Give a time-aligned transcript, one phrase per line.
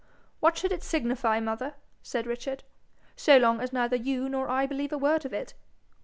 [0.39, 2.63] 'What should it signify, mother,'' said Richard,
[3.15, 5.53] 'so long as neither you nor I believe a word of it?